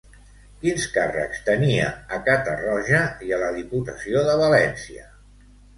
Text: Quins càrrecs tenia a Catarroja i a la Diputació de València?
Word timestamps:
Quins 0.61 0.87
càrrecs 0.95 1.43
tenia 1.51 1.91
a 2.17 2.21
Catarroja 2.31 3.05
i 3.29 3.39
a 3.39 3.43
la 3.47 3.55
Diputació 3.61 4.27
de 4.31 4.39
València? 4.45 5.09